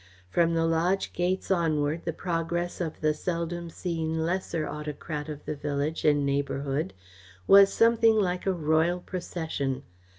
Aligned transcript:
From 0.31 0.55
the 0.55 0.65
lodge 0.65 1.13
gates 1.13 1.51
onward 1.51 2.05
the 2.05 2.11
progress 2.11 2.81
of 2.81 3.01
the 3.01 3.13
seldom 3.13 3.69
seen 3.69 4.25
lesser 4.25 4.67
autocrat 4.67 5.29
of 5.29 5.45
the 5.45 5.53
village 5.55 6.05
and 6.05 6.25
neighbourhood 6.25 6.95
was 7.45 7.71
something 7.71 8.15
like 8.15 8.47
a 8.47 8.51
royal 8.51 9.01
procession. 9.01 9.83